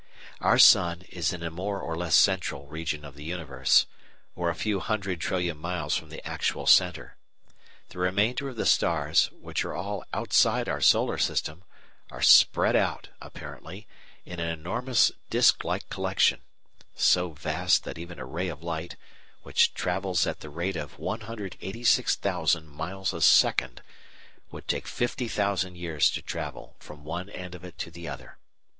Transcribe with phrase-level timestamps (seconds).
[0.39, 3.85] Our sun is in a more or less central region of the universe,
[4.35, 7.17] or a few hundred trillion miles from the actual centre.
[7.89, 11.63] The remainder of the stars, which are all outside our Solar System,
[12.09, 13.87] are spread out, apparently,
[14.25, 16.41] in an enormous disc like collection,
[16.95, 18.95] so vast that even a ray of light,
[19.43, 23.83] which travels at the rate of 186,000 miles a second,
[24.49, 28.39] would take 50,000 years to travel from one end of it to the other.